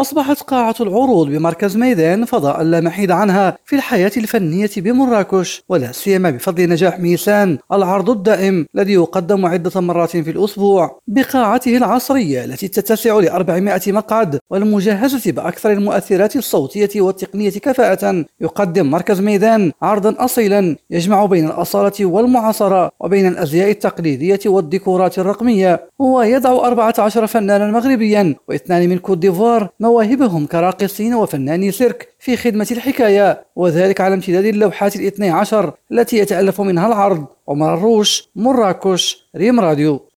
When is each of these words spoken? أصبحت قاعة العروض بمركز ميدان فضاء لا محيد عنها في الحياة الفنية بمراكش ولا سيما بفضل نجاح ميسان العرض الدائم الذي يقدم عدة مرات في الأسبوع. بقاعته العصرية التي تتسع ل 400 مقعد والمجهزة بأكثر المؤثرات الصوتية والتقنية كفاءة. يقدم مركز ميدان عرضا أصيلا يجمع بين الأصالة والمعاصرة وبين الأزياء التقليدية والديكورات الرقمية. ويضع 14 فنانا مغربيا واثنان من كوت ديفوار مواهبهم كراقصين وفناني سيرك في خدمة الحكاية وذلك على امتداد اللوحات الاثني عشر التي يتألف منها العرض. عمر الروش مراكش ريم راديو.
أصبحت 0.00 0.40
قاعة 0.42 0.74
العروض 0.80 1.26
بمركز 1.26 1.76
ميدان 1.76 2.24
فضاء 2.24 2.62
لا 2.62 2.80
محيد 2.80 3.10
عنها 3.10 3.58
في 3.64 3.76
الحياة 3.76 4.10
الفنية 4.16 4.70
بمراكش 4.76 5.62
ولا 5.68 5.92
سيما 5.92 6.30
بفضل 6.30 6.68
نجاح 6.68 7.00
ميسان 7.00 7.58
العرض 7.72 8.10
الدائم 8.10 8.66
الذي 8.74 8.92
يقدم 8.92 9.46
عدة 9.46 9.80
مرات 9.80 10.10
في 10.10 10.30
الأسبوع. 10.30 11.00
بقاعته 11.08 11.76
العصرية 11.76 12.44
التي 12.44 12.68
تتسع 12.68 13.18
ل 13.20 13.28
400 13.28 13.80
مقعد 13.86 14.38
والمجهزة 14.50 15.32
بأكثر 15.32 15.72
المؤثرات 15.72 16.36
الصوتية 16.36 17.00
والتقنية 17.00 17.50
كفاءة. 17.50 18.24
يقدم 18.40 18.90
مركز 18.90 19.20
ميدان 19.20 19.72
عرضا 19.82 20.14
أصيلا 20.18 20.76
يجمع 20.90 21.24
بين 21.24 21.46
الأصالة 21.46 22.06
والمعاصرة 22.06 22.90
وبين 23.00 23.26
الأزياء 23.26 23.70
التقليدية 23.70 24.40
والديكورات 24.46 25.18
الرقمية. 25.18 25.88
ويضع 25.98 26.66
14 26.66 27.26
فنانا 27.26 27.70
مغربيا 27.70 28.34
واثنان 28.48 28.88
من 28.88 28.98
كوت 28.98 29.18
ديفوار 29.18 29.68
مواهبهم 29.90 30.46
كراقصين 30.46 31.14
وفناني 31.14 31.72
سيرك 31.72 32.08
في 32.18 32.36
خدمة 32.36 32.66
الحكاية 32.70 33.44
وذلك 33.56 34.00
على 34.00 34.14
امتداد 34.14 34.44
اللوحات 34.44 34.96
الاثني 34.96 35.30
عشر 35.30 35.72
التي 35.92 36.18
يتألف 36.18 36.60
منها 36.60 36.86
العرض. 36.86 37.26
عمر 37.48 37.74
الروش 37.74 38.28
مراكش 38.36 39.28
ريم 39.36 39.60
راديو. 39.60 40.00